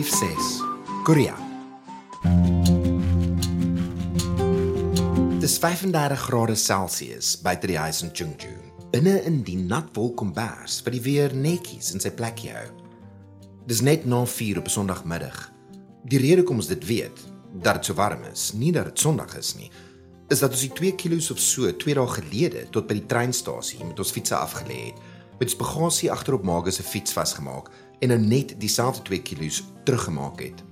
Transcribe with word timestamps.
Brief 0.00 0.14
6. 0.14 0.62
Korea. 1.02 1.36
Dis 5.38 5.58
35 5.58 6.20
grade 6.20 6.54
Celsius 6.56 7.40
buite 7.40 7.66
die 7.66 7.76
huis 7.78 8.00
in 8.02 8.08
Chungju. 8.12 8.54
Binne 8.94 9.18
in 9.28 9.42
die 9.44 9.58
nat 9.60 9.90
wolkombers 9.92 10.78
vir 10.86 10.96
die 10.96 11.02
weer 11.04 11.36
netjies 11.36 11.92
in 11.92 12.00
sy 12.00 12.14
plekjie 12.16 12.54
hou. 12.54 12.64
Dis 13.68 13.84
net 13.84 14.08
na 14.08 14.22
4 14.24 14.62
op 14.62 14.72
'n 14.72 14.74
Sondagmiddag. 14.78 15.52
Die 16.08 16.22
rede 16.24 16.48
kom 16.48 16.64
ons 16.64 16.72
dit 16.72 16.86
weet 16.86 17.20
dat 17.60 17.74
dit 17.74 17.84
so 17.84 17.94
warm 17.94 18.24
is, 18.32 18.52
nie 18.54 18.72
dat 18.72 18.84
dit 18.84 18.98
Sondag 18.98 19.36
is 19.36 19.54
nie, 19.54 19.70
is 20.30 20.38
dat 20.38 20.50
ons 20.50 20.60
die 20.60 20.72
2 20.72 20.94
kg 20.96 21.30
of 21.30 21.38
so 21.38 21.76
2 21.76 21.94
dae 21.94 22.06
gelede 22.06 22.70
tot 22.70 22.86
by 22.86 22.94
die 22.94 23.06
treinstasie 23.06 23.84
met 23.84 23.98
ons 23.98 24.12
fietsse 24.12 24.34
afgelê 24.34 24.86
het 24.86 24.98
met 25.40 25.48
ons 25.48 25.56
bagasie 25.56 26.10
agterop 26.12 26.42
Maga 26.42 26.70
se 26.70 26.82
fiets 26.82 27.12
vasgemaak 27.12 27.70
en 28.00 28.08
nou 28.08 28.18
net 28.20 28.54
dieselfde 28.60 29.02
2 29.02 29.22
kg 29.22 29.62
teruggemaak 29.84 30.40
het. 30.40 30.64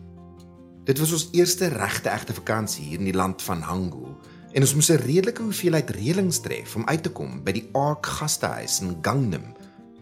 Dit 0.89 0.99
was 0.99 1.13
ons 1.13 1.29
eerste 1.37 1.69
regte 1.69 2.09
egte 2.09 2.35
vakansie 2.35 2.85
hier 2.85 2.99
in 2.99 3.11
die 3.11 3.17
land 3.17 3.43
van 3.45 3.61
Hangul 3.61 4.15
en 4.53 4.65
ons 4.65 4.75
moes 4.75 4.91
'n 4.91 5.05
redelike 5.05 5.43
hoeveelheid 5.43 5.91
reëlings 5.91 6.41
tref 6.41 6.77
om 6.77 6.87
uit 6.89 7.03
te 7.03 7.13
kom 7.13 7.45
by 7.45 7.53
die 7.53 7.69
Ark 7.73 8.07
gastehuis 8.07 8.81
in 8.81 8.97
Gangnam 9.03 9.53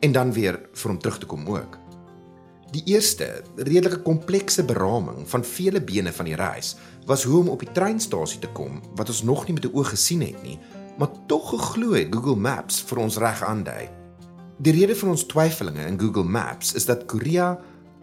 en 0.01 0.13
dan 0.13 0.33
weer 0.33 0.61
vir 0.73 0.91
hom 0.91 0.99
terug 0.99 1.19
te 1.19 1.27
kom 1.27 1.47
ook. 1.47 1.79
Die 2.71 2.83
eerste 2.85 3.43
redelike 3.57 4.03
komplekse 4.03 4.65
beraming 4.65 5.29
van 5.29 5.45
vele 5.45 5.81
bene 5.81 6.13
van 6.13 6.25
die 6.25 6.35
reis 6.35 6.77
was 7.07 7.23
hoe 7.23 7.41
om 7.41 7.49
op 7.49 7.61
die 7.61 7.73
treinstasie 7.73 8.39
te 8.39 8.49
kom 8.49 8.83
wat 8.95 9.09
ons 9.09 9.23
nog 9.23 9.47
nie 9.47 9.55
met 9.55 9.65
'n 9.65 9.75
oog 9.75 9.89
gesien 9.89 10.21
het 10.21 10.43
nie, 10.43 10.59
maar 10.99 11.11
tog 11.27 11.51
geglo 11.51 11.93
het 11.93 12.15
Google 12.15 12.37
Maps 12.37 12.81
vir 12.81 12.99
ons 12.99 13.17
reg 13.17 13.43
aandui. 13.43 14.06
Die 14.57 14.73
rede 14.73 14.95
vir 14.97 15.11
ons 15.13 15.27
twyfelinge 15.29 15.85
in 15.85 15.99
Google 16.01 16.25
Maps 16.25 16.71
is 16.79 16.87
dat 16.89 17.03
Korea 17.13 17.59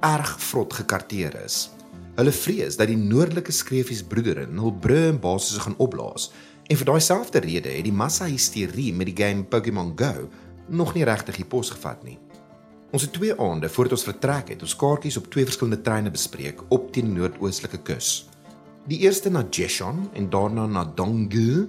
erg 0.05 0.35
vrot 0.37 0.75
gekarteer 0.77 1.33
is. 1.41 1.71
Hulle 2.13 2.33
vrees 2.35 2.77
dat 2.77 2.91
die 2.91 2.97
noordelike 2.99 3.49
skreefies 3.49 4.03
broederin 4.05 4.59
hul 4.61 4.75
brûe 4.83 5.07
en 5.07 5.17
basisse 5.23 5.63
gaan 5.63 5.79
opblaas 5.81 6.27
en 6.69 6.77
vir 6.77 6.89
daai 6.91 7.01
selfde 7.01 7.41
rede 7.41 7.73
het 7.73 7.87
die 7.87 7.95
massa 7.95 8.27
hysterie 8.29 8.93
met 8.93 9.09
die 9.09 9.17
game 9.17 9.47
Pokémon 9.49 9.95
Go 9.97 10.27
nog 10.69 10.93
nie 10.93 11.07
regtig 11.09 11.41
die 11.41 11.47
pos 11.49 11.73
gevat 11.73 12.05
nie. 12.05 12.19
Ons 12.93 13.07
het 13.07 13.15
twee 13.17 13.33
aande 13.33 13.71
voordat 13.73 13.97
ons 13.97 14.05
vertrek 14.11 14.53
het, 14.53 14.61
ons 14.61 14.77
kaartjies 14.77 15.17
op 15.17 15.31
twee 15.33 15.49
verskillende 15.49 15.81
treine 15.81 16.13
bespreek 16.13 16.61
op 16.69 16.91
die 16.93 17.01
noordoostelike 17.07 17.81
kus. 17.87 18.27
Die 18.85 19.01
eerste 19.07 19.33
na 19.33 19.41
Jecheon 19.49 20.05
en 20.13 20.29
daarna 20.29 20.67
na 20.69 20.85
Donggu, 20.85 21.65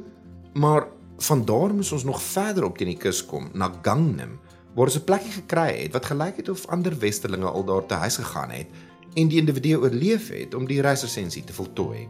maar 0.61 0.91
van 1.25 1.45
daar 1.49 1.73
moes 1.73 1.93
ons 1.97 2.05
nog 2.05 2.21
verder 2.21 2.69
op 2.69 2.77
teen 2.77 2.93
die 2.93 3.01
kus 3.01 3.25
kom 3.25 3.49
na 3.57 3.73
Gangnam 3.81 4.37
waar 4.75 4.87
ons 4.87 4.99
'n 4.99 5.05
plekkie 5.05 5.33
gekry 5.33 5.83
het 5.83 5.93
wat 5.93 6.07
gelyk 6.07 6.37
het 6.37 6.49
of 6.49 6.67
ander 6.67 6.99
westerlinge 6.99 7.47
al 7.51 7.65
daar 7.65 7.87
te 7.87 7.95
huis 7.95 8.17
gegaan 8.17 8.51
het 8.51 8.67
en 9.15 9.29
die 9.29 9.39
individu 9.39 9.77
oorleef 9.77 10.29
het 10.29 10.55
om 10.55 10.67
die 10.67 10.81
reislisensie 10.81 11.45
te 11.45 11.53
voltooi. 11.53 12.09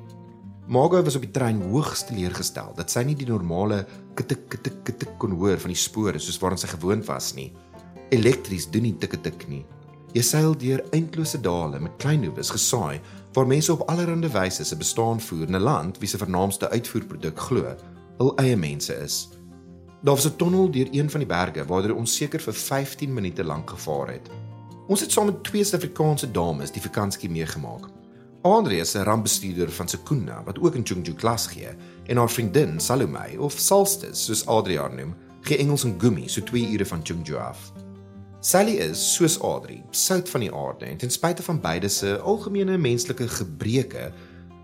Margo 0.67 1.03
was 1.03 1.15
op 1.15 1.21
die 1.21 1.31
trein 1.31 1.61
hoogs 1.63 2.07
teleurgestel 2.09 2.73
dat 2.77 2.91
sy 2.91 3.03
nie 3.05 3.15
die 3.15 3.29
normale 3.29 3.83
kitik 4.17 4.49
kitik 4.49 4.79
kitik 4.85 5.19
kon 5.19 5.37
hoor 5.37 5.59
van 5.61 5.69
die 5.69 5.81
spore 5.81 6.19
soos 6.19 6.39
waaraan 6.41 6.59
sy 6.59 6.71
gewoond 6.73 7.05
was 7.05 7.35
nie. 7.35 7.53
Elektries 8.11 8.71
doen 8.71 8.83
nie 8.83 8.95
tik 8.99 9.19
tik 9.23 9.45
nie. 9.49 9.65
Jy 10.15 10.23
seil 10.23 10.57
deur 10.57 10.81
eindelose 10.93 11.41
dale 11.43 11.81
met 11.81 11.99
klein 11.99 12.25
hoewe 12.25 12.43
gesaai 12.43 13.01
waar 13.35 13.47
mense 13.47 13.73
op 13.73 13.89
allerlei 13.91 14.31
wyse 14.33 14.65
se 14.65 14.77
bestaan 14.77 15.21
voer 15.21 15.47
in 15.49 15.57
'n 15.57 15.63
land 15.63 15.99
wie 15.99 16.09
se 16.09 16.19
vernaamste 16.19 16.71
uitvoerproduk 16.71 17.39
glo 17.39 17.77
hul 18.19 18.33
eie 18.39 18.57
mense 18.57 18.95
is. 19.05 19.29
Daar 20.05 20.15
was 20.15 20.27
'n 20.27 20.37
tonnel 20.37 20.71
deur 20.71 20.89
een 20.91 21.11
van 21.11 21.21
die 21.21 21.29
berge 21.29 21.65
waar 21.67 21.91
ons 21.91 22.17
seker 22.17 22.41
vir 22.41 22.55
15 22.55 23.13
minute 23.13 23.45
lank 23.45 23.71
gevaar 23.71 24.09
het. 24.09 24.29
Ons 24.87 25.01
het 25.01 25.13
saam 25.13 25.25
met 25.25 25.45
twee 25.45 25.65
Suid-Afrikaanse 25.65 26.31
dames 26.31 26.71
die 26.71 26.83
vakansie 26.83 27.31
meegemaak. 27.31 27.89
Andre 28.43 28.77
is 28.77 28.95
'n 28.95 29.03
rampbestuurder 29.03 29.71
van 29.73 29.89
Sekunda 29.89 30.43
wat 30.45 30.59
ook 30.59 30.75
in 30.75 30.87
Chungju 30.87 31.15
klas 31.15 31.47
gee 31.47 31.69
en 32.07 32.17
haar 32.17 32.31
vriendin 32.31 32.81
Salome 32.81 33.41
of 33.41 33.59
Salstis 33.59 34.25
soos 34.25 34.47
Adrian 34.47 34.95
noem, 34.95 35.15
gee 35.41 35.57
Engels 35.57 35.85
en 35.85 35.95
Gumi 35.99 36.29
so 36.29 36.43
2 36.43 36.73
ure 36.73 36.87
van 36.87 37.01
Chungju 37.03 37.37
af. 37.37 37.73
Sally 38.41 38.73
is 38.73 39.15
soos 39.15 39.41
Adri, 39.41 39.83
sout 39.91 40.29
van 40.29 40.41
die 40.41 40.55
aarde 40.55 40.85
en 40.85 40.97
ten 40.97 41.11
spyte 41.11 41.43
van 41.43 41.61
beide 41.61 41.89
se 41.89 42.19
algemene 42.19 42.79
menslike 42.79 43.29
gebreke, 43.29 44.13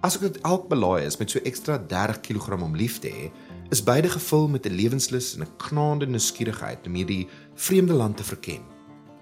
asook 0.00 0.22
dit 0.22 0.40
elk 0.40 0.68
belaai 0.68 1.04
is 1.04 1.16
met 1.16 1.30
so 1.30 1.38
ekstra 1.38 1.78
30 1.78 2.20
kg 2.20 2.62
om 2.62 2.76
lief 2.76 2.98
te 2.98 3.08
hê, 3.08 3.30
is 3.70 3.82
beide 3.82 4.08
gevul 4.08 4.48
met 4.48 4.66
'n 4.66 4.74
lewenslus 4.74 5.34
en 5.34 5.42
'n 5.42 5.56
knaande 5.56 6.06
nuuskierigheid 6.06 6.86
om 6.86 6.94
hierdie 6.94 7.28
vreemde 7.54 7.92
land 7.92 8.16
te 8.16 8.24
verken. 8.24 8.60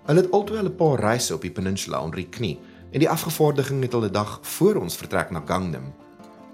Hulle 0.05 0.21
het 0.21 0.31
altoe 0.31 0.63
'n 0.63 0.77
paar 0.77 1.01
reise 1.01 1.35
op 1.35 1.41
die 1.41 1.51
peninsula 1.51 2.03
onder 2.03 2.17
die 2.17 2.29
knie 2.29 2.59
en 2.93 2.99
die 2.99 3.09
afgevaardiging 3.09 3.83
het 3.83 3.93
hulle 3.93 4.11
dag 4.11 4.39
voor 4.43 4.75
ons 4.75 4.97
vertrek 4.97 5.31
na 5.31 5.43
Gangnam. 5.47 5.95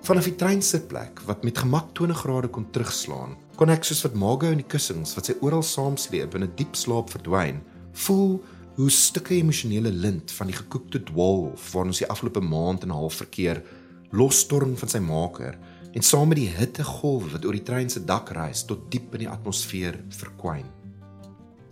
Vanaf 0.00 0.24
die 0.24 0.34
treinsitplek 0.34 1.20
wat 1.24 1.44
met 1.44 1.58
gemak 1.58 1.94
20 1.94 2.18
grade 2.18 2.48
kon 2.48 2.70
terugslaan, 2.70 3.36
kon 3.56 3.70
ek 3.70 3.84
soos 3.84 4.02
wat 4.02 4.14
Margo 4.14 4.50
in 4.50 4.60
die 4.60 4.66
kussings 4.66 5.14
wat 5.14 5.24
sy 5.26 5.34
oral 5.40 5.62
saamsleep 5.62 6.34
in 6.34 6.42
'n 6.42 6.52
diep 6.54 6.74
slaap 6.74 7.10
verdwyn, 7.10 7.62
voel 7.92 8.42
hoe 8.74 8.90
stukke 8.90 9.34
emosionele 9.34 9.92
lint 9.92 10.32
van 10.32 10.46
die 10.46 10.56
gekookte 10.56 11.02
dwolf 11.02 11.72
waar 11.72 11.84
ons 11.84 11.98
die 11.98 12.08
afgelope 12.08 12.40
maand 12.40 12.82
en 12.82 12.88
'n 12.88 12.98
half 12.98 13.14
verkeer 13.14 13.62
losstorm 14.10 14.76
van 14.76 14.88
sy 14.88 14.98
maker 14.98 15.58
en 15.94 16.02
saam 16.02 16.28
met 16.28 16.40
die 16.40 16.50
hittegolwe 16.50 17.30
wat 17.36 17.44
oor 17.46 17.54
die 17.54 17.66
trein 17.66 17.90
se 17.90 18.02
dak 18.04 18.32
reis 18.34 18.64
tot 18.66 18.88
diep 18.90 19.14
in 19.14 19.24
die 19.24 19.30
atmosfeer 19.30 20.00
verkwyn. 20.18 20.66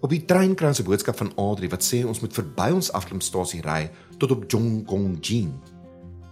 Op 0.03 0.11
die 0.11 0.23
trein 0.27 0.55
kry 0.59 0.71
ons 0.71 0.81
'n 0.81 0.87
boodskap 0.87 1.17
van 1.17 1.33
Adri 1.37 1.69
wat 1.69 1.83
sê 1.83 2.05
ons 2.07 2.21
moet 2.21 2.35
verby 2.35 2.71
ons 2.75 2.93
afklimstasie 2.93 3.63
ry 3.63 3.91
tot 4.19 4.31
op 4.31 4.51
Jonggongjin. 4.51 5.53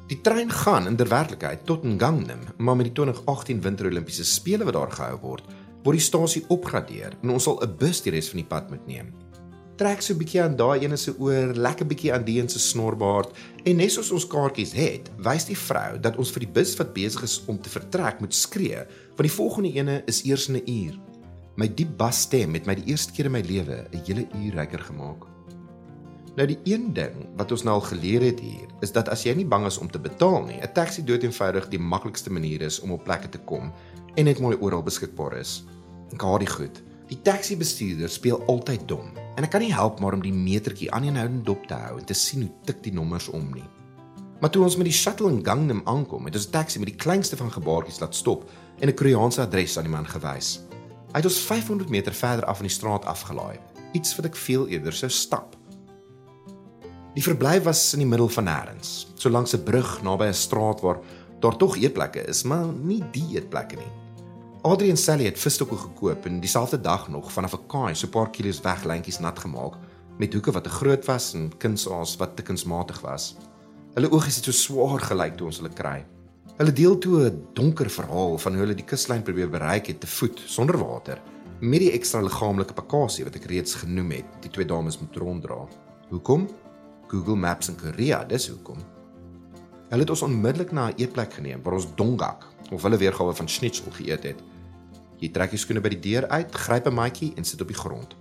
Die 0.09 0.21
trein 0.21 0.51
gaan 0.51 0.87
in 0.87 0.97
werklikheid 0.97 1.67
tot 1.67 1.83
Gangnam, 1.83 2.41
maar 2.59 2.77
met 2.77 2.87
die 2.87 2.95
2018 2.95 3.61
Winter 3.61 3.87
Olimpiese 3.87 4.25
spele 4.25 4.65
wat 4.65 4.75
daar 4.75 4.91
gehou 4.91 5.19
word, 5.21 5.45
word 5.85 5.97
die 5.97 6.05
stasie 6.05 6.45
opgradeer 6.49 7.13
en 7.23 7.31
ons 7.31 7.43
sal 7.43 7.61
'n 7.63 7.77
bus 7.77 8.03
die 8.03 8.11
res 8.11 8.29
van 8.29 8.39
die 8.39 8.49
pad 8.49 8.71
moet 8.71 8.87
neem 8.87 9.15
trek 9.81 10.03
so 10.05 10.13
'n 10.13 10.21
bietjie 10.21 10.43
aan 10.43 10.57
daai 10.57 10.85
ene 10.85 10.97
se 10.97 11.15
oor, 11.19 11.55
lekker 11.57 11.87
bietjie 11.87 12.13
aan 12.13 12.25
die 12.25 12.39
een 12.41 12.49
se 12.49 12.59
snorbaard 12.59 13.31
en 13.65 13.77
net 13.77 13.93
soos 13.93 14.11
ons 14.13 14.27
kaartjies 14.27 14.73
het, 14.77 15.11
wys 15.17 15.47
die 15.49 15.57
vrou 15.57 15.99
dat 15.99 16.17
ons 16.17 16.31
vir 16.31 16.45
die 16.45 16.53
bus 16.53 16.77
wat 16.77 16.93
besig 16.93 17.23
is 17.23 17.41
om 17.49 17.57
te 17.57 17.73
vertrek 17.73 18.21
moet 18.21 18.35
skree, 18.35 18.85
want 19.17 19.29
die 19.29 19.39
volgende 19.39 19.73
ene 19.73 20.03
is 20.07 20.25
eers 20.25 20.49
in 20.49 20.57
'n 20.57 20.69
uur. 20.69 21.01
My 21.57 21.67
diep 21.69 21.97
bas 21.97 22.21
stem 22.21 22.55
het 22.55 22.67
my 22.67 22.75
die 22.75 22.93
eerste 22.93 23.13
keer 23.13 23.27
in 23.27 23.33
my 23.33 23.41
lewe 23.41 23.87
'n 23.93 24.03
hele 24.05 24.29
uur 24.35 24.55
ryker 24.55 24.81
gemaak. 24.81 25.25
Nou 26.37 26.47
die 26.47 26.59
een 26.65 26.93
ding 26.93 27.17
wat 27.37 27.51
ons 27.51 27.63
nou 27.63 27.75
al 27.75 27.81
geleer 27.81 28.21
het 28.21 28.41
hier, 28.41 28.69
is 28.81 28.93
dat 28.93 29.09
as 29.09 29.25
jy 29.25 29.35
nie 29.35 29.47
bang 29.47 29.67
is 29.67 29.79
om 29.79 29.91
te 29.91 29.99
betaal 29.99 30.45
nie, 30.45 30.61
'n 30.61 30.73
taxi 30.75 31.05
dood 31.05 31.23
eenvoudig 31.23 31.69
die 31.69 31.79
maklikste 31.79 32.31
manier 32.31 32.63
is 32.63 32.81
om 32.81 32.93
op 32.93 33.05
plekke 33.05 33.29
te 33.29 33.39
kom 33.39 33.73
en 34.15 34.25
net 34.25 34.41
mooi 34.41 34.57
oral 34.61 34.83
beskikbaar 34.83 35.39
is. 35.39 35.65
Ek 36.13 36.21
haat 36.21 36.41
die 36.41 36.49
goed. 36.49 36.83
Die 37.11 37.19
taxi 37.27 37.57
bestuurder 37.59 38.09
speel 38.09 38.39
altyd 38.47 38.85
dom 38.87 39.09
en 39.35 39.43
ek 39.43 39.51
kan 39.51 39.65
nie 39.65 39.75
help 39.75 39.99
maar 39.99 40.15
om 40.15 40.23
die 40.23 40.35
metertjie 40.35 40.93
aanhoudend 40.95 41.43
dop 41.49 41.65
te 41.67 41.75
hou 41.75 41.97
en 41.99 42.05
te 42.07 42.15
sien 42.15 42.45
hoe 42.45 42.53
tik 42.69 42.85
die 42.85 42.93
nommers 42.95 43.27
om 43.35 43.49
nie. 43.51 43.67
Maar 44.41 44.53
toe 44.55 44.63
ons 44.63 44.77
met 44.79 44.87
die 44.87 44.95
shuttle 44.95 45.29
in 45.29 45.43
Gangnam 45.45 45.83
aankom, 45.91 46.29
het 46.29 46.39
ons 46.39 46.47
'n 46.47 46.55
taxi 46.55 46.79
met 46.79 46.89
die 46.89 46.97
kleinste 46.97 47.37
van 47.37 47.51
gebaartjies 47.51 47.99
laat 48.01 48.15
stop 48.15 48.49
en 48.79 48.89
'n 48.89 48.95
Koreaanse 48.95 49.41
adres 49.43 49.77
aan 49.77 49.85
die 49.85 49.93
man 49.93 50.07
gewys. 50.07 50.61
Hy 51.11 51.19
het 51.19 51.25
ons 51.25 51.41
500 51.41 51.91
meter 51.91 52.15
verder 52.15 52.45
af 52.45 52.61
in 52.61 52.67
die 52.67 52.79
straat 52.79 53.05
afgelaai, 53.05 53.59
iets 53.93 54.17
wat 54.17 54.27
ek 54.27 54.37
veel 54.37 54.69
eerder 54.69 54.93
sou 54.93 55.11
stap. 55.11 55.57
Die 57.15 57.23
verblyf 57.23 57.65
was 57.65 57.93
in 57.93 57.99
die 57.99 58.09
middel 58.09 58.29
van 58.29 58.45
nêrens, 58.45 59.07
so 59.15 59.29
langs 59.29 59.53
'n 59.55 59.65
brug 59.65 60.03
naby 60.03 60.25
'n 60.27 60.35
straat 60.35 60.81
waar 60.81 61.01
daar 61.41 61.57
tog 61.57 61.77
eetplekke 61.77 62.25
is, 62.29 62.43
maar 62.43 62.67
nie 62.67 63.03
die 63.11 63.35
eetplekke 63.35 63.77
nie. 63.77 63.93
Adrian 64.63 64.97
Sally 64.97 65.25
het 65.25 65.39
visstokke 65.41 65.77
gekoop 65.77 66.27
en 66.29 66.41
dieselfde 66.41 66.81
dag 66.81 67.07
nog 67.09 67.33
vanaf 67.33 67.55
'n 67.55 67.67
kaai 67.67 67.95
so 67.95 68.07
'n 68.07 68.11
paar 68.11 68.31
kilos 68.31 68.61
weg 68.61 68.85
lyntjies 68.85 69.19
nat 69.19 69.39
gemaak 69.39 69.75
met 70.19 70.33
hoeke 70.33 70.53
wat 70.53 70.65
te 70.65 70.71
groot 70.71 71.05
was 71.05 71.35
en 71.35 71.53
kunsaas 71.57 72.17
wat 72.17 72.37
te 72.37 72.43
kunsmatig 72.43 73.01
was. 73.01 73.37
Hulle 73.95 74.11
oogies 74.11 74.37
het 74.37 74.45
so 74.45 74.53
swaar 74.53 75.01
gelyk 75.01 75.37
toe 75.37 75.47
ons 75.47 75.57
hulle 75.57 75.73
kry. 75.73 76.05
Hulle 76.57 76.73
deel 76.73 76.99
toe 76.99 77.31
'n 77.31 77.47
donker 77.55 77.91
verhaal 77.91 78.39
van 78.39 78.53
hoe 78.53 78.61
hulle 78.61 78.75
die 78.75 78.85
kuslyn 78.85 79.23
probeer 79.23 79.51
bereik 79.51 79.87
het 79.87 80.01
te 80.01 80.07
voet 80.07 80.43
sonder 80.47 80.79
water 80.79 81.23
met 81.61 81.81
die 81.81 81.93
ekstra 81.93 82.21
liggaamlike 82.21 82.75
bagasie 82.75 83.25
wat 83.25 83.35
ek 83.37 83.45
reeds 83.45 83.75
genoem 83.75 84.11
het, 84.11 84.27
die 84.41 84.51
twee 84.51 84.67
dames 84.67 84.99
moet 84.99 85.17
ronddra. 85.17 85.69
Hoekom? 86.09 86.49
Google 87.07 87.37
Maps 87.37 87.69
in 87.69 87.77
Korea, 87.77 88.25
dis 88.25 88.49
hoekom. 88.49 89.00
Hulle 89.91 90.05
het 90.07 90.11
ons 90.15 90.23
onmiddellik 90.23 90.71
na 90.73 90.89
'n 90.89 90.95
eetplek 91.03 91.33
geneem 91.33 91.63
waar 91.63 91.75
ons 91.75 91.95
dongak 91.95 92.47
of 92.71 92.83
hulle 92.83 92.97
weergawe 92.97 93.35
van 93.35 93.49
schnitzel 93.49 93.91
geëet 93.91 94.23
het. 94.23 94.43
Jy 95.19 95.31
trek 95.31 95.51
jou 95.51 95.59
skoene 95.59 95.81
by 95.81 95.89
die 95.89 96.01
deur 96.01 96.29
uit, 96.29 96.55
gryp 96.55 96.87
'n 96.87 96.95
matjie 96.95 97.33
en 97.37 97.45
sit 97.45 97.61
op 97.61 97.67
die 97.67 97.77
grond. 97.77 98.17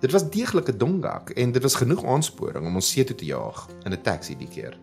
Dit 0.00 0.12
was 0.12 0.30
deeglike 0.30 0.76
dongak 0.76 1.30
en 1.30 1.52
dit 1.52 1.62
was 1.62 1.74
genoeg 1.74 2.04
aansporing 2.04 2.66
om 2.66 2.74
ons 2.74 2.90
see 2.90 3.04
toe 3.04 3.16
te 3.16 3.24
jaag 3.24 3.68
in 3.84 3.92
'n 3.92 4.02
taxi 4.02 4.36
die 4.36 4.48
keer. 4.48 4.78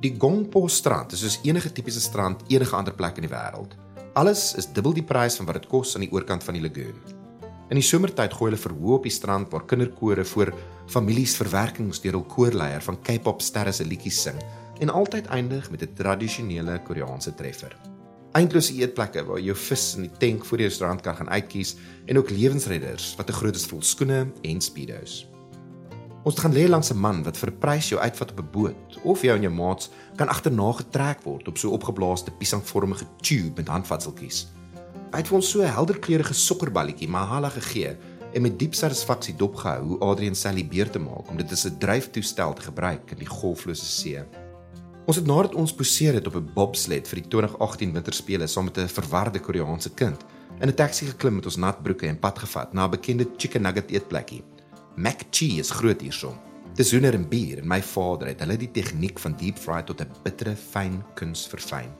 Die 0.00 0.14
Gongpo 0.18 0.68
strand 0.68 1.12
is 1.12 1.20
soos 1.20 1.40
enige 1.42 1.72
tipiese 1.72 2.00
strand 2.00 2.42
enige 2.46 2.76
ander 2.76 2.94
plek 2.94 3.16
in 3.16 3.26
die 3.26 3.36
wêreld. 3.36 3.76
Alles 4.14 4.54
is 4.54 4.72
dubbel 4.72 4.92
die 4.92 5.02
prys 5.02 5.36
van 5.36 5.46
wat 5.46 5.54
dit 5.54 5.66
kos 5.66 5.94
aan 5.94 6.00
die 6.00 6.12
oorkant 6.12 6.44
van 6.44 6.54
die 6.54 6.62
lagoon. 6.62 6.98
In 7.68 7.76
die 7.76 7.82
somertyd 7.82 8.32
gooi 8.32 8.50
hulle 8.50 8.62
verhoog 8.62 8.96
op 8.96 9.02
die 9.02 9.12
strand 9.12 9.50
waar 9.50 9.64
kinderkore 9.64 10.24
voor 10.24 10.54
families 10.86 11.36
verwerkings 11.36 12.00
deur 12.00 12.12
hul 12.12 12.24
koorleier 12.24 12.82
van 12.82 13.00
K-pop 13.02 13.40
sterre 13.40 13.72
se 13.72 13.84
liedjies 13.84 14.22
sing 14.22 14.38
en 14.80 14.90
altyd 14.90 15.26
eindig 15.26 15.70
met 15.70 15.82
'n 15.82 15.94
tradisionele 15.94 16.80
Koreaanse 16.82 17.34
treffer. 17.34 17.76
Eindelose 18.32 18.74
eetplekke 18.74 19.24
waar 19.24 19.38
jy 19.38 19.44
jou 19.44 19.56
vis 19.56 19.94
in 19.96 20.02
die 20.02 20.16
tank 20.18 20.44
voor 20.44 20.58
die 20.58 20.66
restaurant 20.66 21.00
kan 21.00 21.16
gaan 21.16 21.30
uitkies 21.30 21.76
en 22.06 22.18
ook 22.18 22.30
lewensredders 22.30 23.14
wat 23.16 23.28
'n 23.28 23.32
groot 23.32 23.56
is 23.56 23.66
vol 23.66 23.82
skoene 23.82 24.32
en 24.42 24.60
speedos. 24.60 25.26
Ons 26.22 26.38
gaan 26.38 26.52
lê 26.52 26.68
langs 26.68 26.90
'n 26.92 27.00
man 27.00 27.22
wat 27.22 27.36
vir 27.36 27.52
prys 27.52 27.88
jou 27.88 28.00
uitvat 28.00 28.30
op 28.30 28.38
'n 28.38 28.50
boot 28.52 28.98
of 29.02 29.22
jou 29.22 29.36
en 29.36 29.42
jou 29.42 29.54
maats 29.54 29.90
kan 30.16 30.28
agterna 30.28 30.72
getrek 30.72 31.22
word 31.22 31.48
op 31.48 31.58
so 31.58 31.70
opgeblaaste 31.70 32.30
piesangvormige 32.30 33.06
tube 33.20 33.52
met 33.56 33.68
handvatseltjies. 33.68 34.46
Hy 35.10 35.16
het 35.16 35.28
vir 35.28 35.36
ons 35.36 35.50
so 35.50 35.62
'n 35.62 35.74
helderkleurige 35.74 36.34
sokkerballetjie 36.34 37.08
mahala 37.08 37.48
gegee 37.48 37.96
en 38.32 38.42
met 38.42 38.58
diep 38.58 38.74
satisfaksie 38.74 39.34
dopgehou 39.36 39.82
hoe 39.82 39.98
Adrian 39.98 40.34
Sally 40.34 40.66
beer 40.66 40.90
te 40.90 40.98
maak 40.98 41.30
om 41.30 41.36
dit 41.36 41.52
as 41.52 41.64
'n 41.66 41.78
dryftoestel 41.78 42.52
te 42.52 42.62
gebruik 42.62 43.10
in 43.10 43.18
die 43.18 43.26
golflose 43.26 43.84
see. 43.84 44.24
Ons 45.10 45.18
het 45.18 45.26
nadat 45.26 45.56
ons 45.58 45.72
poseer 45.74 46.14
het 46.14 46.26
op 46.30 46.36
'n 46.38 46.52
bobsled 46.54 47.08
vir 47.08 47.18
die 47.18 47.28
2018 47.28 47.92
winterspele 47.92 48.46
saam 48.46 48.64
met 48.64 48.78
'n 48.78 48.86
verwarde 48.86 49.40
Koreaanse 49.40 49.90
kind 49.90 50.24
in 50.60 50.68
'n 50.68 50.74
taxi 50.74 51.06
geklim 51.06 51.34
met 51.34 51.44
ons 51.44 51.56
nat 51.56 51.82
broeke 51.82 52.06
en 52.06 52.18
pad 52.18 52.38
gevat 52.38 52.72
na 52.72 52.84
'n 52.84 52.90
bekende 52.90 53.26
chicken 53.36 53.62
nugget 53.62 53.90
eetplekkie. 53.90 54.44
McChee 54.96 55.58
is 55.58 55.70
groot 55.70 56.00
hierson. 56.00 56.38
Dis 56.74 56.92
hoender 56.92 57.14
en 57.14 57.28
bier 57.28 57.58
en 57.58 57.66
my 57.66 57.82
vader 57.82 58.26
het 58.26 58.40
hulle 58.40 58.56
die 58.56 58.70
tegniek 58.70 59.18
van 59.18 59.36
deep 59.36 59.58
fry 59.58 59.82
tot 59.82 60.00
'n 60.00 60.12
bittere 60.22 60.56
fyn 60.56 61.02
kuns 61.14 61.48
verfyn. 61.48 61.90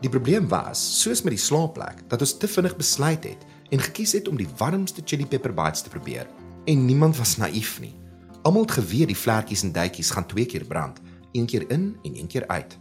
Die 0.00 0.10
probleem 0.10 0.48
was, 0.48 1.00
soos 1.02 1.22
met 1.22 1.32
die 1.32 1.44
slaapplek, 1.44 2.08
dat 2.08 2.20
ons 2.20 2.36
te 2.36 2.48
vinnig 2.48 2.76
besluit 2.76 3.24
het 3.24 3.46
en 3.70 3.80
gekies 3.80 4.12
het 4.12 4.28
om 4.28 4.36
die 4.36 4.48
warmste 4.56 5.02
chili 5.04 5.26
pepper 5.26 5.54
bites 5.54 5.82
te 5.82 5.88
probeer. 5.88 6.26
En 6.64 6.84
niemand 6.84 7.16
was 7.16 7.36
naïef 7.36 7.80
nie. 7.80 7.94
Almal 8.42 8.62
het 8.62 8.70
geweet 8.70 9.06
die 9.06 9.16
vlekkies 9.16 9.62
en 9.62 9.72
duitjies 9.72 10.10
gaan 10.10 10.26
twee 10.26 10.46
keer 10.46 10.64
brand 10.64 11.00
een 11.32 11.46
keer 11.46 11.70
in 11.70 11.96
en 12.02 12.16
een 12.18 12.26
keer 12.26 12.46
uit. 12.46 12.78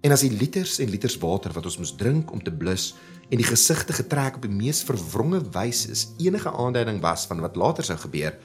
En 0.00 0.12
as 0.12 0.22
die 0.22 0.30
liters 0.30 0.78
en 0.78 0.90
liters 0.90 1.18
water 1.18 1.52
wat 1.52 1.64
ons 1.64 1.78
moes 1.80 1.94
drink 1.98 2.32
om 2.32 2.42
te 2.42 2.52
blus 2.52 2.94
en 3.28 3.40
die 3.40 3.46
gesigte 3.46 3.92
getrek 3.96 4.36
op 4.38 4.44
die 4.46 4.52
mees 4.52 4.84
verwronge 4.86 5.40
wyse 5.50 5.96
enige 6.22 6.52
aanduiding 6.52 7.00
was 7.02 7.26
van 7.26 7.40
wat 7.42 7.56
later 7.56 7.84
sou 7.84 7.96
gebeur, 7.98 8.36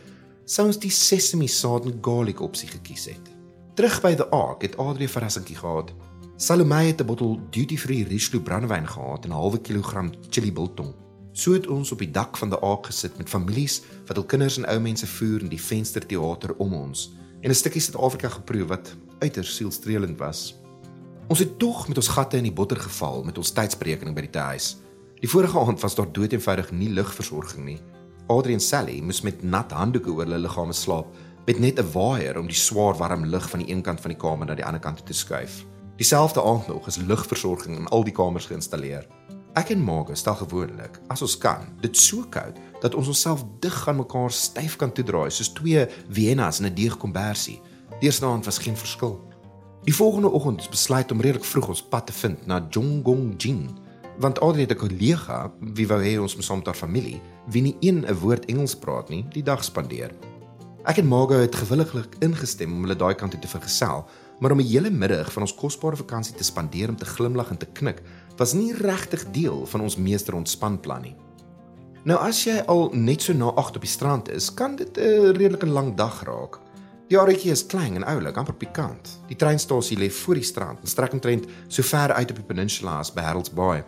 sou 0.46 0.66
ons 0.68 0.80
die 0.82 0.94
sesame 0.94 1.48
saad 1.48 1.86
en 1.86 2.00
garlic 2.02 2.42
opsie 2.42 2.70
gekies 2.72 3.06
het. 3.12 3.30
Terug 3.78 4.00
by 4.02 4.16
the 4.16 4.28
Ark 4.34 4.66
het 4.66 4.78
Adrie 4.78 5.08
'n 5.08 5.12
verrassingkie 5.12 5.56
gehad. 5.56 5.94
Salome 6.38 6.82
het 6.90 7.02
'n 7.02 7.06
bottel 7.06 7.40
duty-free 7.50 8.04
Richelieu 8.04 8.42
brandewyn 8.42 8.88
gehad 8.88 9.26
en 9.26 9.30
'n 9.30 9.34
halwe 9.34 9.62
kilogram 9.62 10.12
chili 10.30 10.52
biltong. 10.52 10.94
So 11.32 11.54
het 11.54 11.68
ons 11.68 11.92
op 11.92 12.00
die 12.00 12.12
dak 12.12 12.38
van 12.38 12.50
die 12.50 12.60
Ark 12.60 12.86
gesit 12.86 13.18
met 13.18 13.30
families 13.30 13.82
wat 14.06 14.16
hul 14.16 14.26
kinders 14.26 14.58
en 14.58 14.68
ou 14.68 14.80
mense 14.80 15.08
voer 15.08 15.42
in 15.42 15.50
die 15.50 15.62
vensterteater 15.62 16.56
om 16.58 16.74
ons 16.74 17.12
en 17.42 17.50
'n 17.50 17.56
stukkie 17.56 17.82
Suid-Afrika 17.82 18.30
geproe 18.30 18.66
wat 18.66 18.96
uiters 19.22 19.56
sielstrelend 19.56 20.20
was. 20.20 20.62
Ons 21.32 21.40
het 21.40 21.60
tog 21.60 21.88
met 21.88 21.98
ons 21.98 22.12
gatte 22.12 22.38
in 22.38 22.44
die 22.44 22.54
botter 22.54 22.80
geval 22.82 23.24
met 23.24 23.38
ons 23.40 23.54
tydsberekening 23.56 24.16
by 24.18 24.26
die 24.26 24.46
huis. 24.52 24.76
Die 25.22 25.30
vorige 25.30 25.60
aand 25.60 25.80
was 25.80 25.96
daar 25.96 26.10
doeteenvoudig 26.12 26.72
nie 26.76 26.90
lugversorging 26.90 27.66
nie. 27.66 27.80
Adrian 28.28 28.60
en 28.60 28.66
Sally 28.66 28.98
moes 29.02 29.22
met 29.22 29.44
nat 29.44 29.72
handdoeke 29.72 30.12
oor 30.12 30.26
hulle 30.26 30.42
liggame 30.42 30.74
slaap 30.74 31.08
met 31.46 31.60
net 31.60 31.80
'n 31.80 31.92
waaier 31.94 32.38
om 32.38 32.48
die 32.48 32.56
swaar 32.56 32.98
warm 32.98 33.26
lug 33.26 33.50
van 33.50 33.60
die 33.60 33.72
een 33.72 33.82
kant 33.82 34.02
van 34.02 34.12
die 34.12 34.20
kamer 34.20 34.46
na 34.46 34.56
die 34.56 34.66
ander 34.66 34.82
kant 34.82 35.06
te 35.06 35.14
skuif. 35.14 35.66
Dieselfde 35.98 36.44
aand 36.44 36.68
nog 36.68 36.88
is 36.88 36.98
lugversorging 36.98 37.78
in 37.78 37.88
al 37.88 38.04
die 38.04 38.14
kamers 38.14 38.46
geïnstalleer. 38.46 39.08
Ek 39.54 39.70
en 39.70 39.84
Margo 39.84 40.14
stel 40.16 40.36
gewoonlik, 40.36 41.00
as 41.08 41.22
ons 41.22 41.38
kan, 41.38 41.68
dit 41.82 41.98
so 41.98 42.24
koud 42.30 42.58
dat 42.82 42.96
ons 42.96 43.08
onsself 43.08 43.44
dig 43.60 43.88
aan 43.88 43.96
mekaar 43.96 44.32
styf 44.32 44.76
kan 44.76 44.92
toedraai 44.92 45.30
soos 45.30 45.54
twee 45.54 45.88
Viennas 46.10 46.60
in 46.60 46.66
'n 46.66 46.76
deegkombersie 46.76 47.62
Deerstaan 48.02 48.44
was 48.44 48.58
geen 48.58 48.78
verskil. 48.78 49.20
Die 49.84 49.96
volgende 49.96 50.30
oggend 50.30 50.70
besluit 50.70 51.12
om 51.12 51.22
redelik 51.22 51.46
vroeg 51.46 51.68
ons 51.68 51.84
pad 51.84 52.06
te 52.06 52.14
vind 52.14 52.46
na 52.50 52.58
Jonggongjin, 52.70 53.68
want 54.18 54.40
Adri 54.42 54.62
het 54.66 54.72
'n 54.72 54.82
kollega 54.82 55.52
wie 55.60 55.88
wou 55.88 56.02
hê 56.02 56.18
ons 56.18 56.36
moet 56.36 56.44
saam 56.44 56.58
met 56.58 56.66
haar 56.66 56.76
familie, 56.76 57.22
wie 57.46 57.62
nie 57.62 57.76
een 57.80 58.06
'n 58.06 58.14
woord 58.14 58.46
Engels 58.46 58.76
praat 58.76 59.10
nie, 59.10 59.26
die 59.30 59.44
dag 59.44 59.64
spandeer. 59.64 60.12
Ek 60.84 60.98
en 60.98 61.08
Margo 61.08 61.34
het 61.34 61.56
gewilliglik 61.56 62.16
ingestem 62.20 62.74
om 62.74 62.82
hulle 62.82 62.96
daai 62.96 63.16
kant 63.16 63.32
toe 63.32 63.40
te 63.40 63.48
vergesel, 63.48 64.06
maar 64.40 64.52
om 64.52 64.60
'n 64.60 64.68
hele 64.68 64.90
middag 64.90 65.32
van 65.32 65.42
ons 65.42 65.56
kosbare 65.56 65.96
vakansie 65.96 66.36
te 66.36 66.44
spandeer 66.44 66.90
om 66.90 66.96
te 66.96 67.06
glimlag 67.06 67.50
en 67.50 67.58
te 67.58 67.68
knik, 67.74 68.02
was 68.38 68.54
nie 68.54 68.74
regtig 68.74 69.32
deel 69.32 69.66
van 69.66 69.82
ons 69.82 69.96
meester 69.96 70.34
ontspanplan 70.34 71.02
nie. 71.02 71.16
Nou 72.04 72.20
as 72.20 72.44
jy 72.44 72.64
al 72.66 72.90
net 72.94 73.22
so 73.22 73.34
na 73.34 73.46
8 73.46 73.76
op 73.76 73.82
die 73.82 73.92
strand 73.92 74.30
is, 74.30 74.54
kan 74.54 74.76
dit 74.76 74.98
'n 74.98 75.32
redelike 75.38 75.68
lang 75.68 75.96
dag 75.96 76.24
raak. 76.24 76.60
Die 77.12 77.18
aretjie 77.20 77.52
is 77.52 77.66
klein 77.68 77.98
en 78.00 78.06
oulik, 78.08 78.38
amper 78.40 78.56
pikant. 78.56 79.10
Die 79.28 79.36
treinstasie 79.36 79.98
lê 80.00 80.08
voor 80.16 80.38
die 80.40 80.46
strand 80.48 80.80
en 80.80 80.88
strek 80.88 81.12
omtrent 81.12 81.50
so 81.68 81.84
ver 81.84 82.14
uit 82.16 82.30
op 82.32 82.38
die 82.40 82.46
peninsula 82.48 83.02
as 83.02 83.12
by 83.12 83.26
Harold's 83.26 83.52
Bay. 83.52 83.82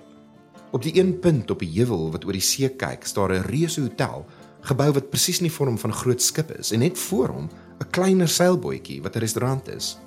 Op 0.75 0.83
die 0.83 0.91
een 0.97 1.13
punt 1.23 1.53
op 1.53 1.63
die 1.63 1.69
heuwel 1.77 2.09
wat 2.11 2.27
oor 2.27 2.35
die 2.35 2.43
see 2.43 2.67
kyk, 2.67 3.07
staan 3.07 3.31
'n 3.31 3.47
reuse 3.47 3.79
hotel, 3.81 4.25
gebou 4.67 4.91
wat 4.91 5.09
presies 5.09 5.39
in 5.39 5.47
die 5.47 5.55
vorm 5.55 5.77
van 5.77 5.91
'n 5.91 6.01
groot 6.03 6.21
skip 6.21 6.51
is 6.51 6.73
en 6.73 6.79
net 6.79 6.97
voor 6.97 7.29
hom 7.29 7.49
'n 7.79 7.89
kleiner 7.91 8.27
seilbootjie 8.27 9.01
wat 9.01 9.15
'n 9.15 9.19
restaurant 9.19 9.67
is. 9.67 9.97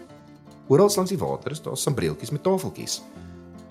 Oral 0.69 0.93
langs 0.97 1.11
die 1.11 1.19
water 1.19 1.53
is 1.53 1.63
daar 1.63 1.77
sambreeltjies 1.77 2.31
met 2.31 2.43
tafeltjies. 2.43 3.03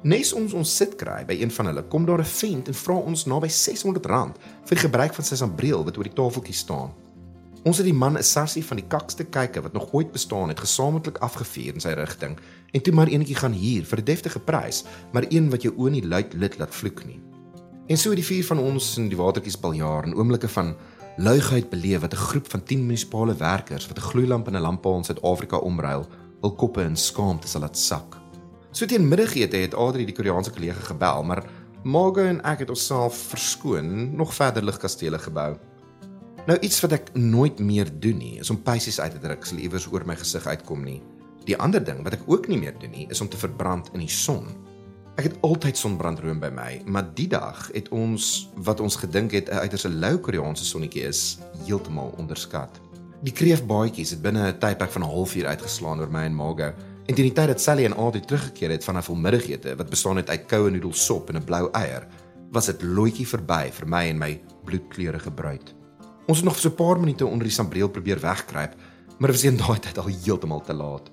Nes 0.02 0.34
ons 0.34 0.54
ons 0.54 0.76
sit 0.76 0.96
kry 0.96 1.26
by 1.26 1.34
een 1.34 1.52
van 1.52 1.66
hulle, 1.66 1.84
kom 1.84 2.06
daar 2.06 2.20
'n 2.20 2.26
vent 2.26 2.68
en 2.68 2.74
vra 2.74 2.96
ons 2.96 3.26
naby 3.26 3.48
R600 3.48 4.38
vir 4.66 4.76
die 4.76 4.88
gebruik 4.88 5.14
van 5.14 5.26
sy 5.26 5.36
sambreel 5.36 5.84
wat 5.84 5.98
oor 5.98 6.04
die 6.04 6.14
tafeltjie 6.14 6.54
staan. 6.54 7.05
Ons 7.66 7.80
het 7.82 7.88
die 7.88 7.98
man 7.98 8.18
'n 8.18 8.24
sarsie 8.24 8.66
van 8.66 8.78
die 8.78 8.86
kakste 8.88 9.24
kyker 9.24 9.62
wat 9.62 9.74
nog 9.74 9.92
ooit 9.92 10.12
bestaan 10.12 10.50
het 10.50 10.60
gesamentlik 10.60 11.18
afgevuur 11.18 11.74
in 11.74 11.82
sy 11.82 11.90
rigting 11.98 12.38
en 12.72 12.82
toe 12.82 12.94
maar 12.94 13.08
enetjie 13.08 13.36
gaan 13.36 13.54
huur 13.54 13.86
vir 13.86 14.00
'n 14.00 14.04
deftige 14.04 14.40
prys, 14.40 14.84
maar 15.12 15.26
een 15.30 15.50
wat 15.50 15.62
jou 15.62 15.74
oë 15.78 15.90
nie 15.90 16.08
luid 16.08 16.34
lid 16.34 16.58
laat 16.58 16.76
vloek 16.76 17.06
nie. 17.06 17.20
En 17.88 17.98
so 17.98 18.10
het 18.10 18.18
die 18.18 18.26
vier 18.26 18.46
van 18.46 18.60
ons 18.60 18.98
in 18.98 19.10
die 19.10 19.18
watertjies 19.18 19.60
baljaar 19.60 20.04
en 20.04 20.16
oomblikke 20.16 20.48
van 20.48 20.76
luigheid 21.18 21.70
beleef 21.70 22.02
wat 22.02 22.14
'n 22.14 22.26
groep 22.30 22.50
van 22.50 22.64
10 22.64 22.86
munisipale 22.86 23.36
werkers 23.36 23.88
wat 23.88 23.98
'n 23.98 24.10
gloeilamp 24.10 24.48
in 24.48 24.56
'n 24.56 24.62
lamppaal 24.62 24.98
in 24.98 25.04
Suid-Afrika 25.04 25.58
omruil, 25.58 26.06
hul 26.42 26.56
koppe 26.56 26.82
in 26.82 26.98
skaamte 26.98 27.48
sal 27.48 27.62
laat 27.62 27.78
sak. 27.78 28.18
So 28.72 28.86
teen 28.86 29.08
middagete 29.08 29.58
het 29.58 29.74
Adri 29.74 30.06
die 30.06 30.16
Koreaanse 30.16 30.52
kollega 30.52 30.80
gebel, 30.80 31.24
maar 31.24 31.44
Margo 31.84 32.22
en 32.22 32.44
ek 32.44 32.60
het 32.60 32.70
onsself 32.70 33.18
verskoon 33.18 34.16
nog 34.16 34.34
verder 34.34 34.64
ligkastele 34.64 35.20
gebou. 35.20 35.58
Nou 36.46 36.60
iets 36.62 36.78
wat 36.84 36.94
ek 36.94 37.08
nooit 37.18 37.58
meer 37.58 37.90
doen 37.90 38.20
nie, 38.22 38.36
is 38.38 38.52
om 38.54 38.60
pysies 38.62 39.00
uit 39.02 39.16
te 39.16 39.20
druk 39.22 39.48
sal 39.50 39.58
iewers 39.58 39.88
oor 39.90 40.04
my 40.06 40.14
gesig 40.20 40.46
uitkom 40.46 40.84
nie. 40.86 41.00
Die 41.48 41.56
ander 41.58 41.82
ding 41.82 42.04
wat 42.06 42.20
ek 42.20 42.26
ook 42.30 42.46
nie 42.52 42.60
meer 42.62 42.76
doen 42.78 42.92
nie, 42.94 43.08
is 43.10 43.22
om 43.22 43.30
te 43.30 43.40
verbrand 43.42 43.90
in 43.98 44.04
die 44.04 44.12
son. 44.14 44.52
Ek 45.18 45.26
het 45.26 45.40
altyd 45.48 45.80
sonbrandroom 45.80 46.44
by 46.44 46.52
my, 46.54 46.70
maar 46.86 47.08
die 47.18 47.26
dag 47.32 47.64
het 47.74 47.90
ons 47.90 48.52
wat 48.68 48.84
ons 48.84 48.98
gedink 49.02 49.34
het 49.34 49.50
'n 49.50 49.66
uiters 49.66 49.88
'n 49.88 49.98
lou 49.98 50.18
Koreaanse 50.18 50.66
sonnetjie 50.66 51.08
is, 51.10 51.40
heeltemal 51.66 52.14
onderskat. 52.18 52.82
Die 53.24 53.34
kreefbaadjies 53.34 54.10
het 54.10 54.22
binne 54.22 54.52
'n 54.52 54.60
tydperk 54.60 54.92
van 54.92 55.02
'n 55.02 55.14
halfuur 55.16 55.48
uitgeslaan 55.48 56.00
oor 56.00 56.12
my 56.12 56.26
en 56.26 56.36
Margo. 56.36 56.74
En 57.08 57.16
teen 57.16 57.26
die 57.26 57.34
tyd 57.34 57.48
dat 57.48 57.62
Sally 57.62 57.86
en 57.86 57.94
Audrey 57.94 58.22
teruggekeer 58.22 58.70
het 58.70 58.84
van 58.84 58.98
'n 58.98 59.04
volmiddagete 59.04 59.76
wat 59.76 59.90
bestaan 59.90 60.18
uit 60.18 60.46
koue 60.46 60.70
noedelsop 60.70 61.30
en 61.30 61.38
'n 61.38 61.44
blou 61.44 61.70
eier, 61.72 62.08
was 62.52 62.66
dit 62.66 62.82
loetjie 62.82 63.28
verby 63.28 63.72
vir 63.72 63.88
my 63.88 64.10
en 64.10 64.18
my 64.18 64.42
bloedkleurige 64.64 65.32
bruid. 65.32 65.85
Ons 66.26 66.38
het 66.42 66.46
nog 66.46 66.56
vir 66.58 66.62
so 66.62 66.70
'n 66.70 66.76
paar 66.76 67.00
minute 67.00 67.26
onder 67.26 67.44
die 67.44 67.56
sambreel 67.56 67.90
probeer 67.90 68.20
wegkruip, 68.20 68.74
maar 69.18 69.32
dit 69.32 69.42
was 69.42 69.52
in 69.52 69.58
daai 69.58 69.80
tyd 69.80 69.98
al 69.98 70.10
heeltemal 70.24 70.62
te 70.62 70.74
laat. 70.74 71.12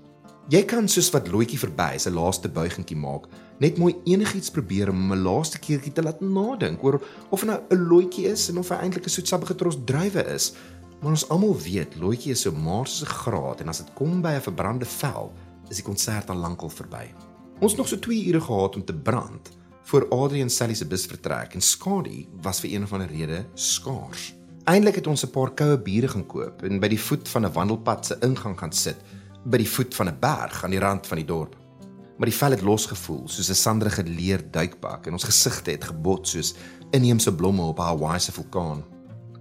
Jy 0.49 0.65
kan 0.65 0.89
soos 0.89 1.11
wat 1.11 1.29
loetjie 1.29 1.59
verby 1.59 1.99
sy 1.99 2.11
laaste 2.11 2.49
buigingkie 2.49 2.97
maak, 2.97 3.29
net 3.59 3.79
mooi 3.79 3.95
enigiets 4.05 4.51
probeer 4.51 4.91
om 4.91 5.13
'n 5.13 5.23
laaste 5.23 5.59
keertjie 5.59 5.93
te 5.93 6.03
laat 6.03 6.21
nadink 6.21 6.83
oor 6.83 7.01
of 7.31 7.45
nou 7.45 7.61
'n 7.71 7.89
loetjie 7.89 8.27
is 8.27 8.49
en 8.49 8.59
of 8.59 8.69
hy 8.69 8.75
eintlik 8.75 9.05
'n 9.05 9.11
soetsappige 9.11 9.55
tros 9.55 9.79
druiwe 9.85 10.25
is. 10.35 10.53
Maar 11.01 11.11
ons 11.11 11.29
almal 11.29 11.57
weet 11.57 11.97
loetjie 11.97 12.33
is 12.33 12.41
so 12.41 12.51
maar 12.51 12.87
so 12.87 13.05
'n 13.05 13.09
graad 13.09 13.61
en 13.61 13.69
as 13.69 13.79
dit 13.79 13.95
kom 13.95 14.23
by 14.23 14.35
'n 14.35 14.41
verbrande 14.41 14.85
vel, 14.85 15.33
is 15.71 15.77
die 15.77 15.85
konsert 15.85 16.31
al 16.31 16.37
lankal 16.37 16.71
verby. 16.71 17.15
Ons 17.61 17.77
nog 17.77 17.89
so 17.89 17.97
2 17.97 18.27
ure 18.27 18.41
gehad 18.41 18.77
om 18.77 18.85
te 18.85 18.95
brand 18.95 19.51
voor 19.83 20.09
Adrian 20.09 20.51
Sally 20.51 20.75
se 20.75 20.87
bus 20.87 21.07
vertrek 21.07 21.55
en 21.55 21.61
Skadi 21.61 22.29
was 22.43 22.61
vir 22.61 22.71
een 22.71 22.83
of 22.83 22.93
ander 22.93 23.09
rede 23.09 23.45
skaars. 23.55 24.42
Eindelik 24.65 24.95
het 24.95 25.07
ons 25.07 25.25
'n 25.25 25.31
paar 25.31 25.51
koue 25.51 25.79
biere 25.79 26.09
gaan 26.09 26.27
koop 26.27 26.63
en 26.63 26.79
by 26.79 26.89
die 26.89 27.01
voet 27.01 27.29
van 27.29 27.45
'n 27.45 27.53
wandelpad 27.53 28.07
se 28.07 28.17
ingang 28.21 28.59
gaan 28.59 28.73
sit, 28.73 28.97
by 29.45 29.57
die 29.57 29.69
voet 29.69 29.95
van 29.95 30.07
'n 30.07 30.19
berg 30.21 30.65
aan 30.65 30.71
die 30.71 30.79
rand 30.79 31.07
van 31.07 31.17
die 31.17 31.27
dorp. 31.27 31.57
Maar 32.17 32.29
die 32.29 32.37
vel 32.37 32.51
het 32.51 32.63
losgevoel 32.63 33.29
soos 33.29 33.51
'n 33.51 33.55
sanderige 33.55 34.05
leer 34.05 34.51
duikbak 34.51 35.07
en 35.07 35.13
ons 35.13 35.25
gesigte 35.25 35.71
het 35.71 35.85
gebot 35.85 36.29
soos 36.29 36.55
inheemse 36.91 37.35
blomme 37.35 37.63
op 37.63 37.79
'n 37.79 37.83
Hawaiise 37.83 38.33
vulkaan. 38.33 38.85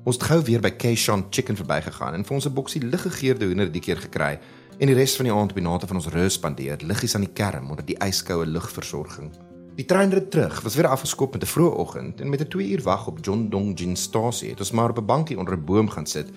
Ons 0.04 0.16
het 0.16 0.24
gou 0.24 0.42
weer 0.42 0.60
by 0.60 0.72
Keishan 0.72 1.26
Chicken 1.30 1.56
verbygegaan 1.56 2.14
en 2.14 2.26
vir 2.26 2.36
ons 2.36 2.46
'n 2.46 2.54
boksie 2.54 2.82
liggegeurde 2.82 3.46
hoender 3.46 3.72
die 3.72 3.82
keer 3.82 3.98
gekry 3.98 4.40
en 4.80 4.88
die 4.88 4.96
res 4.96 5.16
van 5.16 5.26
die 5.26 5.34
aand 5.34 5.50
op 5.50 5.56
die 5.56 5.64
nate 5.64 5.88
van 5.88 5.96
ons 5.96 6.08
rus 6.08 6.34
spandeer, 6.34 6.78
liggies 6.82 7.16
aan 7.16 7.26
die 7.26 7.34
kerm 7.34 7.70
onder 7.70 7.86
die 7.86 7.98
yskoue 7.98 8.46
lugversorging. 8.46 9.32
Die 9.76 9.86
treinrit 9.86 10.32
terug 10.32 10.62
was 10.62 10.76
weer 10.76 10.88
afgeskop 10.88 11.34
met 11.34 11.44
'n 11.44 11.48
vroeë 11.48 11.76
oggend 11.76 12.22
en 12.22 12.30
met 12.30 12.42
'n 12.42 12.48
2 12.48 12.70
uur 12.70 12.82
wag 12.82 13.08
op 13.08 13.18
John 13.22 13.48
Dong 13.50 13.80
Jin 13.80 13.96
stasie 13.96 14.50
het 14.50 14.60
ons 14.60 14.72
maar 14.72 14.90
op 14.90 14.98
'n 14.98 15.06
bankie 15.06 15.38
onder 15.38 15.54
'n 15.54 15.66
boom 15.66 15.90
gaan 15.90 16.06
sit 16.06 16.30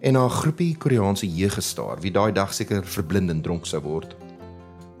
en 0.00 0.12
na 0.12 0.24
'n 0.24 0.30
groepie 0.30 0.76
Koreaanse 0.76 1.34
jeug 1.34 1.54
gestaar 1.54 2.00
wie 2.00 2.10
daai 2.10 2.32
dag 2.32 2.54
seker 2.54 2.86
verblindend 2.86 3.42
dronk 3.42 3.66
sou 3.66 3.82
word. 3.82 4.16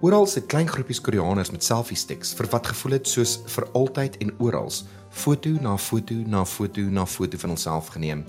Oral 0.00 0.26
sit 0.26 0.46
klein 0.46 0.68
groepies 0.68 1.00
Koreaners 1.00 1.50
met 1.50 1.64
selfie 1.64 1.96
sticks 1.96 2.34
vir 2.34 2.46
wat 2.50 2.66
gevoel 2.66 2.92
het 2.92 3.08
soos 3.08 3.40
vir 3.46 3.68
altyd 3.72 4.16
en 4.16 4.34
oral 4.38 4.70
foto 5.10 5.48
na 5.48 5.76
foto 5.76 6.14
na 6.14 6.44
foto 6.44 6.80
na 6.80 7.06
foto 7.06 7.38
van 7.38 7.48
homself 7.48 7.86
geneem. 7.86 8.24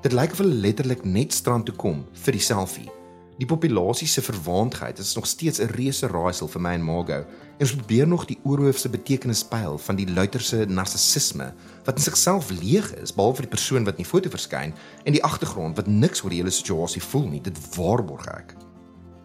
Dit 0.00 0.12
lyk 0.12 0.32
of 0.32 0.38
hulle 0.38 0.54
letterlik 0.54 1.04
net 1.04 1.32
strand 1.32 1.66
toe 1.66 1.74
kom 1.74 2.04
vir 2.12 2.32
die 2.32 2.40
selfie. 2.40 2.90
Die 3.34 3.46
populasie 3.50 4.06
se 4.06 4.22
verwaandheid 4.22 4.98
is 4.98 5.14
nog 5.14 5.26
steeds 5.26 5.58
'n 5.58 5.66
reuse 5.74 6.06
raaisel 6.06 6.48
vir 6.48 6.60
my 6.60 6.72
en 6.72 6.82
Margo. 6.82 7.12
En 7.58 7.60
ons 7.66 7.74
probeer 7.74 8.06
nog 8.06 8.24
die 8.24 8.38
oorhoofse 8.42 8.88
betekenis 8.88 9.44
pyl 9.44 9.78
van 9.78 9.96
die 9.96 10.12
luiterse 10.12 10.64
narcissisme 10.68 11.54
wat 11.84 11.96
in 11.96 12.02
sigself 12.02 12.50
leeg 12.50 12.94
is 12.94 13.14
behalwe 13.14 13.34
vir 13.34 13.42
die 13.42 13.56
persoon 13.56 13.84
wat 13.84 13.94
in 13.94 14.02
die 14.02 14.10
foto 14.10 14.28
verskyn 14.28 14.74
en 15.04 15.12
die 15.12 15.24
agtergrond 15.24 15.76
wat 15.76 15.86
niks 15.86 16.22
oor 16.22 16.30
die 16.30 16.38
hele 16.38 16.50
situasie 16.50 17.02
voel 17.02 17.28
nie. 17.28 17.40
Dit 17.40 17.58
waarborg 17.76 18.26
ek. 18.26 18.54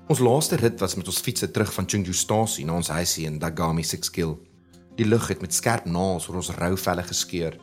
Ons 0.08 0.20
laaste 0.20 0.56
rit 0.56 0.80
was 0.80 0.96
met 0.96 1.08
ons 1.08 1.22
fietsse 1.22 1.52
terug 1.52 1.74
van 1.74 1.86
Chungju-stasie 1.86 2.66
na 2.66 2.74
ons 2.74 2.88
huisie 2.88 3.26
in 3.26 3.40
Dagami 3.40 3.84
6 3.84 4.10
Kill. 4.10 4.38
Die 4.96 5.06
lug 5.06 5.28
het 5.28 5.42
met 5.42 5.54
skerp 5.54 5.86
naels 5.86 6.28
oor 6.28 6.36
ons 6.36 6.50
rou 6.50 6.78
velle 6.78 7.04
geskeur. 7.04 7.60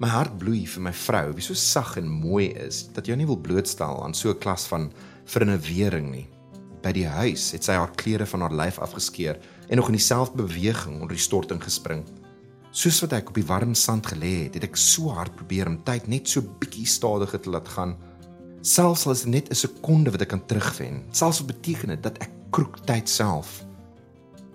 My 0.00 0.08
hart 0.08 0.38
bloei 0.38 0.62
vir 0.64 0.80
my 0.80 0.92
vrou, 0.92 1.34
wie 1.34 1.42
so 1.44 1.54
sag 1.54 1.96
en 1.96 2.06
mooi 2.08 2.46
is 2.56 2.86
dat 2.94 3.08
jy 3.08 3.16
nie 3.16 3.26
wil 3.26 3.36
blootstel 3.36 3.98
aan 4.04 4.14
so 4.14 4.30
'n 4.30 4.38
klas 4.38 4.64
van 4.64 4.92
vir 5.30 5.44
'n 5.46 5.60
wering 5.62 6.10
nie. 6.10 6.28
By 6.82 6.92
die 6.92 7.06
huis 7.06 7.52
het 7.52 7.64
sy 7.64 7.72
haar 7.72 7.92
klere 7.94 8.26
van 8.26 8.40
haar 8.40 8.54
lyf 8.54 8.78
afgeskeer 8.78 9.38
en 9.68 9.76
nog 9.76 9.88
in 9.88 9.98
dieselfde 9.98 10.42
beweging 10.42 11.00
onder 11.00 11.16
die 11.16 11.26
storting 11.26 11.62
gespring. 11.62 12.04
Soos 12.72 13.00
wat 13.00 13.12
ek 13.12 13.28
op 13.28 13.34
die 13.34 13.46
warm 13.46 13.74
sand 13.74 14.06
gelê 14.06 14.44
het, 14.44 14.54
het 14.54 14.64
ek 14.64 14.76
so 14.76 15.10
hard 15.10 15.34
probeer 15.36 15.66
om 15.66 15.82
tyd 15.84 16.08
net 16.08 16.28
so 16.28 16.40
bietjie 16.40 16.86
stadiger 16.86 17.40
te 17.40 17.50
laat 17.50 17.68
gaan. 17.68 17.96
Selfs 18.62 19.06
al 19.06 19.12
is 19.12 19.22
dit 19.22 19.32
net 19.32 19.50
'n 19.50 19.54
sekonde 19.54 20.10
wat 20.10 20.22
ek 20.22 20.28
kan 20.28 20.46
terugwen, 20.46 21.04
selfs 21.12 21.40
al 21.40 21.46
beteken 21.46 21.88
dit 21.88 22.02
dat 22.02 22.18
ek 22.18 22.30
kroek 22.50 22.86
tyd 22.86 23.08
self. 23.08 23.64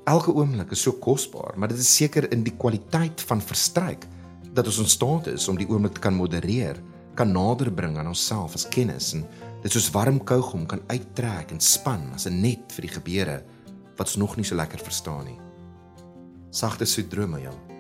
Elke 0.05 0.33
oomblik 0.33 0.71
is 0.71 0.81
so 0.81 0.91
kosbaar, 0.91 1.53
maar 1.57 1.69
dit 1.69 1.77
is 1.77 1.95
seker 1.95 2.31
in 2.31 2.43
die 2.43 2.55
kwaliteit 2.57 3.21
van 3.21 3.41
verstryk 3.41 4.05
dat 4.53 4.65
ons 4.65 4.79
in 4.79 4.89
staat 4.89 5.27
is 5.27 5.47
om 5.47 5.57
die 5.57 5.67
oomblik 5.67 5.93
te 5.93 5.99
kan 5.99 6.13
modereer, 6.13 6.77
kan 7.15 7.31
nader 7.31 7.71
bring 7.71 7.97
aan 7.97 8.07
onsself 8.07 8.53
as 8.53 8.67
kennis 8.67 9.13
en 9.13 9.25
dit 9.65 9.73
soos 9.73 9.89
warm 9.95 10.19
kougom 10.21 10.67
kan 10.69 10.83
uittrek 10.93 11.49
en 11.49 11.59
span 11.59 12.11
as 12.13 12.27
'n 12.29 12.41
net 12.41 12.71
vir 12.75 12.85
die 12.85 12.95
gebeure 12.97 13.43
wat 13.97 14.07
ons 14.07 14.15
nog 14.15 14.35
nie 14.37 14.45
so 14.45 14.55
lekker 14.55 14.79
verstaan 14.79 15.25
nie. 15.25 15.39
Sagte 16.51 16.85
soet 16.85 17.09
drome, 17.09 17.41
jong. 17.41 17.74